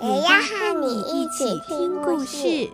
[0.00, 2.70] 也要和你一起听故事。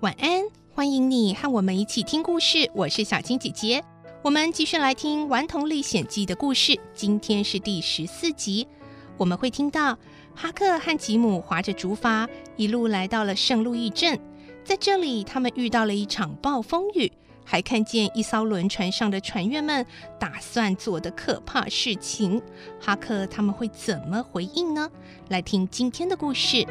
[0.00, 2.70] 晚安，欢迎你和我们一起听故事。
[2.76, 3.82] 我是小青姐姐，
[4.22, 6.78] 我们继续来听《顽童历险记》的故事。
[6.94, 8.68] 今天是第十四集，
[9.16, 9.98] 我们会听到
[10.34, 14.18] 哈克和吉姆划着竹筏，一路来到了圣路易镇。
[14.64, 17.10] 在这里，他们遇到了一场暴风雨，
[17.44, 19.86] 还看见一艘轮船上的船员们
[20.18, 22.42] 打算做的可怕事情。
[22.80, 24.90] 哈克他们会怎么回应呢？
[25.28, 26.56] 来听今天的故事。《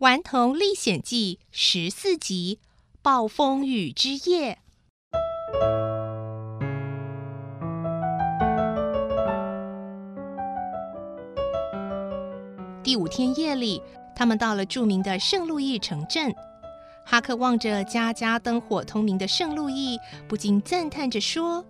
[0.00, 2.60] 顽童历险记》十四集：
[3.00, 4.58] 暴风雨之夜。
[12.82, 13.80] 第五天夜里，
[14.14, 16.34] 他们到了著名的圣路易城镇。
[17.02, 21.64] 哈克望着家家灯火通明的圣路易，不禁赞叹着说：“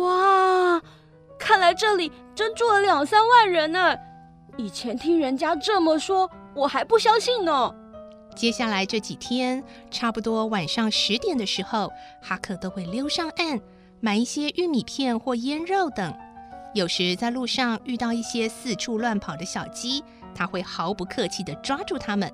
[0.00, 0.80] 哇，
[1.38, 3.94] 看来这里真住了两三万人呢！
[4.56, 7.74] 以前听人家这么说。”我还不相信呢。
[8.34, 13.60] 接下来这几天，差不多晚上十点的时候，哈克都会溜上岸，
[14.00, 16.12] 买一些玉米片或腌肉等。
[16.74, 20.02] 有时在路上遇到一些四处乱跑的小鸡，
[20.34, 22.32] 他会毫不客气地抓住它们。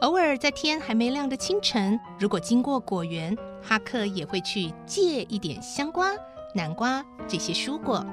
[0.00, 6.10] 偶尔在天还没亮的清晨，如果经过果园，哈克也会去借一点香瓜、
[6.52, 8.04] 南瓜这些蔬果。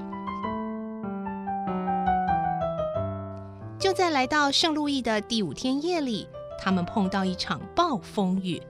[3.80, 6.28] 就在来到圣路易的第五天夜里，
[6.60, 8.60] 他们碰到一场暴风雨，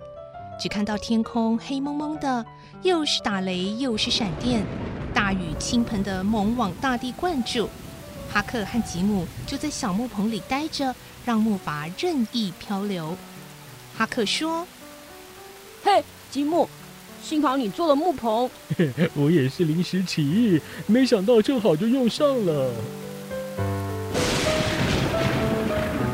[0.56, 2.46] 只看到天空黑蒙蒙的，
[2.82, 4.64] 又是打雷又是闪电，
[5.12, 7.68] 大雨倾盆的猛往大地灌注。
[8.32, 10.94] 哈克和吉姆就在小木棚里待着，
[11.26, 13.16] 让木筏任意漂流。
[13.96, 14.64] 哈克说
[15.82, 16.68] ：“嘿，吉姆，
[17.20, 18.48] 幸好你做了木棚。
[19.16, 22.72] 我也是临时起意，没想到正好就用上了。”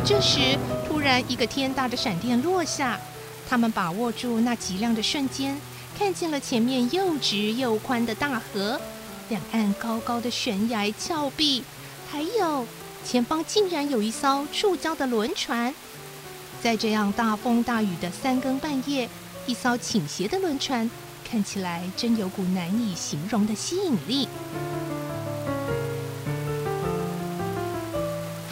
[0.06, 0.56] 这时，
[0.86, 2.96] 突然一个天大的闪电落下，
[3.48, 5.60] 他们把握住那极亮的瞬间，
[5.98, 8.80] 看见了前面又直又宽的大河，
[9.30, 11.64] 两岸高高的悬崖峭壁，
[12.08, 12.64] 还有
[13.04, 15.74] 前方竟然有一艘触礁的轮船。
[16.62, 19.08] 在这样大风大雨的三更半夜，
[19.44, 20.88] 一艘倾斜的轮船
[21.28, 24.28] 看起来真有股难以形容的吸引力。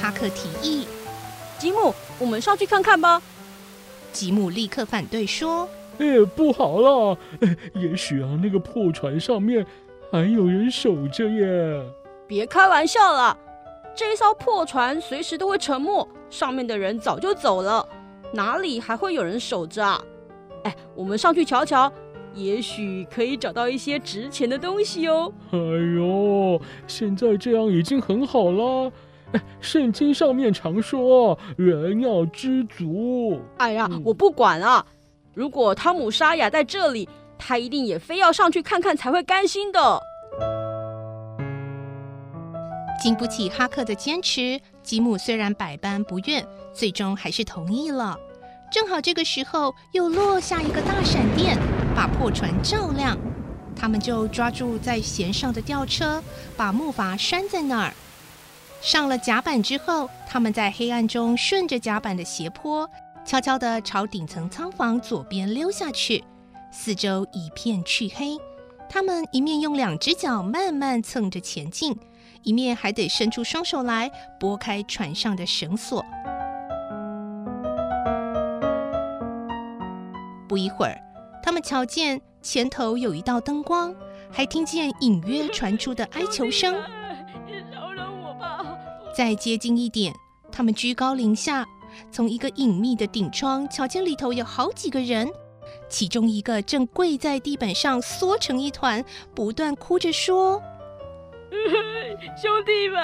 [0.02, 0.88] 哈克提议。
[1.64, 3.22] 吉姆，我们上去看看吧。
[4.12, 5.66] 吉姆立刻反对说
[5.96, 7.16] ：“哎，不好了！
[7.72, 9.64] 也许啊，那个破船上面
[10.10, 11.82] 还有人守着耶。”
[12.28, 13.34] 别开玩笑了，
[13.96, 17.88] 这一艘破船随时都会沉没，上面的人早就走了，
[18.34, 20.04] 哪里还会有人守着啊？
[20.64, 21.90] 哎，我们上去瞧瞧，
[22.34, 25.32] 也许可以找到一些值钱的东西哦。
[25.50, 25.58] 哎
[25.96, 28.92] 呦，现在这样已经很好了。
[29.60, 33.40] 圣经上面常说，人要知足。
[33.58, 34.84] 哎呀，我不管啊！
[35.34, 37.08] 如果汤姆沙雅在这里，
[37.38, 40.00] 他一定也非要上去看看才会甘心的。
[43.02, 48.16] 经不起哈克的坚持，吉姆虽然百般不愿，最终还是同意了。
[48.72, 51.58] 正好这个时候，又落下一个大闪电，
[51.94, 53.18] 把破船照亮。
[53.76, 56.22] 他们就抓住在舷上的吊车，
[56.56, 57.92] 把木筏拴在那儿。
[58.84, 62.86] 上了甲板之后，他们在黑暗中顺着甲板的斜坡，
[63.24, 66.22] 悄悄地朝顶层仓房左边溜下去。
[66.70, 68.36] 四周一片黢黑，
[68.86, 71.98] 他们一面用两只脚慢慢蹭着前进，
[72.42, 76.04] 一面还得伸出双手来拨开船上的绳索。
[80.46, 81.00] 不一会儿，
[81.42, 83.94] 他们瞧见前头有一道灯光，
[84.30, 86.76] 还听见隐约传出的哀求声。
[89.16, 90.12] 再接近一点，
[90.50, 91.64] 他们居高临下，
[92.10, 95.30] 从一个隐秘的顶窗瞧见里头有好几个人，
[95.88, 100.60] 其中一个正跪在地板上缩成一团，不断哭着说
[102.36, 103.00] ：“兄弟们，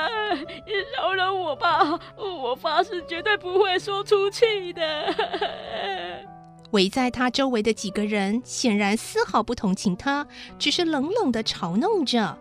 [0.97, 2.01] 饶了我吧！
[2.17, 4.83] 我发誓绝对不会说出去的。
[6.73, 10.27] ”围在他周围的几个人显然丝毫不同情他，
[10.59, 12.37] 只是冷冷的嘲弄着。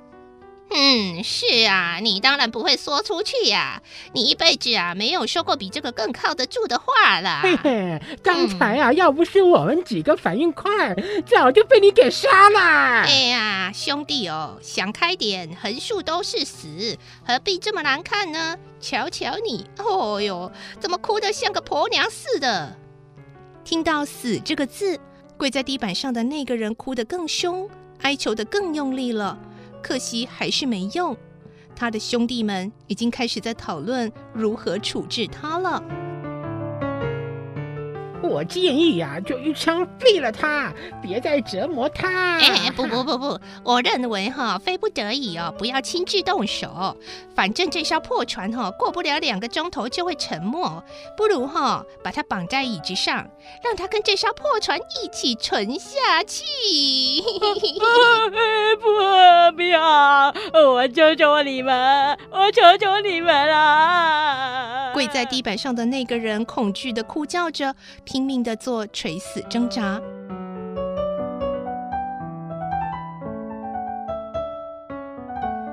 [0.72, 3.84] 嗯，是啊，你当然不会说出去呀、啊。
[4.14, 7.42] 你一辈子啊，没有说过比这个更靠得住的话了。
[7.42, 10.96] 嘿嘿，刚才啊，嗯、要不是我们几个反应快，
[11.26, 12.60] 早就被你给杀了。
[13.02, 18.56] 哎呀，兄弟哦，想开点，横竖都是死，何必这么难看呢？
[18.80, 22.78] 瞧瞧你，哦哟，怎么哭得像个婆娘似的？
[23.66, 25.00] 听到“死”这个字，
[25.36, 27.70] 跪在地板上的那个人哭得更凶，
[28.02, 29.38] 哀求得更用力了。
[29.82, 31.16] 可惜还是没用，
[31.76, 35.82] 他的兄弟们已经开始在讨论如何处置他了。
[38.22, 40.72] 我建议呀、啊，就一枪毙了他，
[41.02, 42.38] 别再折磨他。
[42.38, 46.96] 哎， 不不不不，我认为哈，非不得已哦，不要亲自动手。
[47.34, 50.84] 反正这艘破船哈，过不了两个钟头就会沉没，
[51.18, 53.28] 不如哈，把它绑在椅子上，
[53.64, 56.44] 让它跟这艘破船一起沉下去。
[60.54, 64.92] 我求求你们，我求求你们啦！
[64.94, 67.76] 跪在地板上的那个人恐惧的哭叫着。
[68.04, 70.02] 拼命的做垂死挣扎。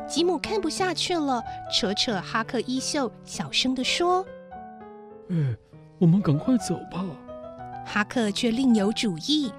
[0.06, 4.24] 吉姆看不下去了，扯扯哈克衣袖，小声的说
[5.28, 5.56] ：“嗯，
[5.98, 7.04] 我们赶快走吧。”
[7.84, 9.52] 哈克却另有主意：“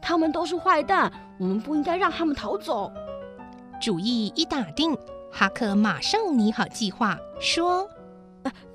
[0.00, 2.92] 他们都是坏蛋，我们不应该让他们逃走。”
[3.84, 4.96] 主意一打定，
[5.30, 7.86] 哈克马上拟好计划，说：“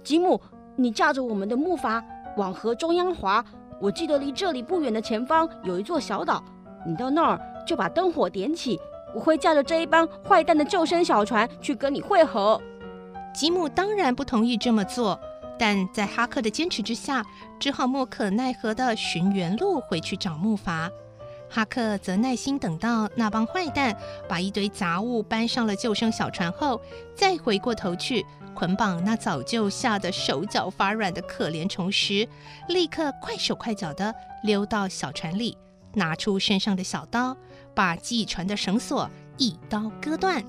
[0.06, 0.40] 吉姆，
[0.76, 2.00] 你驾着我们的木筏。”
[2.38, 3.44] 往河中央划，
[3.82, 6.44] 我记得离这里不远的前方有一座小岛，
[6.86, 8.80] 你到那儿就把灯火点起，
[9.16, 12.62] 我会驾着这一帮坏蛋的救生小船去跟你会合。
[13.34, 15.20] 吉姆当然不同意这么做，
[15.58, 17.26] 但在哈克的坚持之下，
[17.60, 20.88] 只好莫可奈何地寻原路回去找木筏。
[21.50, 23.98] 哈克则耐心等到那帮坏蛋
[24.28, 26.80] 把一堆杂物搬上了救生小船后，
[27.16, 28.26] 再回过头去。
[28.56, 32.28] 捆绑那早就吓得手脚发软的可怜虫时，
[32.68, 34.14] 立刻快手快脚地
[34.44, 35.58] 溜到小船里，
[35.94, 37.38] 拿出身上的小刀，
[37.74, 40.44] 把系船的绳索一刀割断。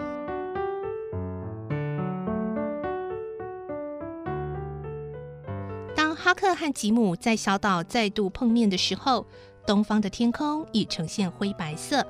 [5.94, 9.26] 当哈克和吉姆在小岛再度碰面的时候，
[9.70, 12.04] 东方的天空已呈现灰白色。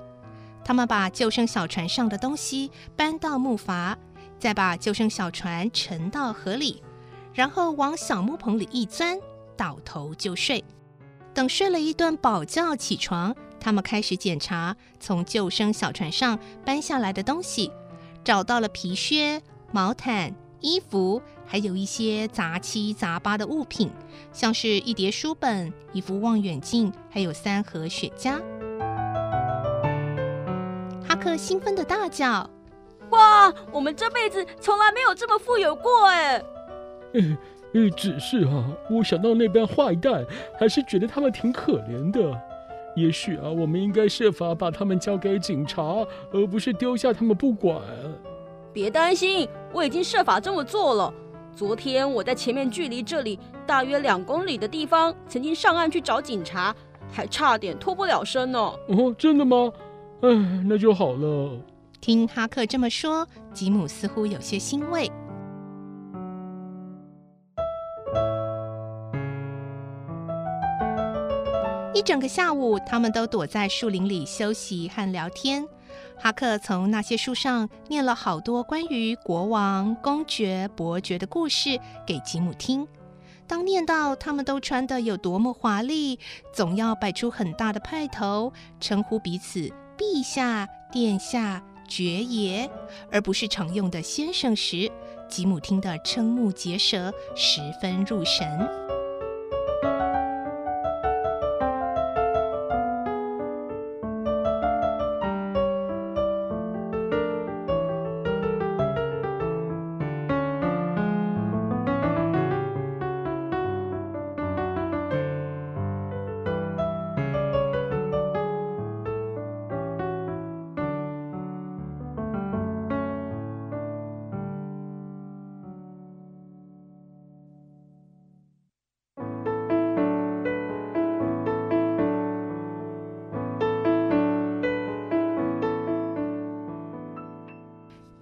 [0.64, 3.94] 他们把救生小船上的东西搬到木筏。
[4.38, 6.82] 再把救生小船沉到河里，
[7.34, 9.18] 然后往小木棚里一钻，
[9.54, 10.64] 倒头就睡。
[11.34, 17.70] 等睡了一顿饱觉起床，他们开始检查从救生小船上搬下来的东西，
[18.24, 19.42] 找到了皮靴、
[19.72, 21.20] 毛毯、衣服，
[21.52, 23.90] 还有一些杂七杂八的物品，
[24.32, 28.40] 像是一叠书本、一副望远镜，还有三盒雪茄。
[31.04, 32.48] 哈克兴奋地大叫。
[33.10, 36.40] 哇，我们这辈子从来没有这么富有过哎！
[37.14, 37.36] 嗯
[37.74, 40.24] 嗯，只是啊，我想到那帮坏蛋，
[40.56, 42.40] 还是觉得他们挺可怜的。
[42.94, 45.82] 也许啊，我们应该设法把他们交给警察，
[46.30, 47.82] 而不是丢下他们不管。
[48.72, 51.12] 别担心，我已经设法这么做了。
[51.54, 56.74] 昨天我在前面距离这里大约两公里的地方，曾经上岸去找警察，
[57.12, 58.58] 还差点脱不了身呢。
[58.58, 59.70] 哦，真的吗？
[60.22, 60.28] 哎，
[60.66, 61.58] 那就好了。
[62.00, 65.10] 听哈克这么说，吉姆似乎有些欣慰。
[71.92, 75.66] 一整个下午，他们都躲在树林里休息和聊天。
[76.18, 82.86] 哈克从那些书上念了好多关于国王、公爵、伯爵的故事给吉姆听。
[83.46, 86.18] 当念到他们都穿得有多么华丽，
[86.52, 91.62] 总要摆出很大的派头，称呼彼此陛下、殿下。
[91.88, 92.70] 爵爷，
[93.10, 94.88] 而不是常用的先生时，
[95.28, 98.99] 吉姆听得瞠目结舌，十分入神。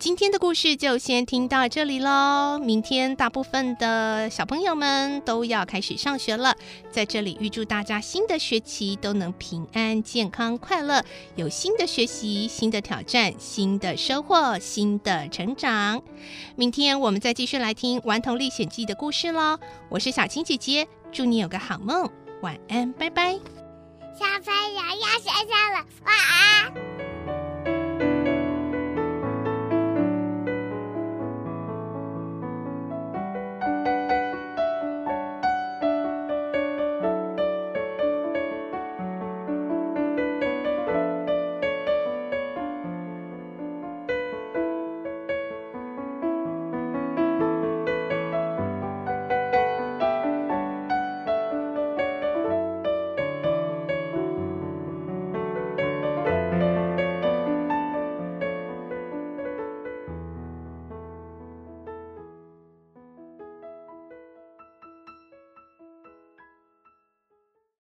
[0.08, 2.58] 今天的故事就先听到这里喽。
[2.58, 6.56] 明天大部分的小朋友们都要开始上学了，
[6.90, 11.04] 在这里预祝大家新的学期都能平安、健康、快乐，
[11.36, 16.02] 有新的学习、新的挑战、新的收获、新的成长。
[16.56, 19.58] 明天我们再继续来听《顽童历险记》的故事喽。
[19.90, 22.10] 我是小青姐姐，祝你有个好梦，
[22.40, 23.32] 晚安，拜拜。
[24.18, 26.37] 小朋友要睡觉了，晚安。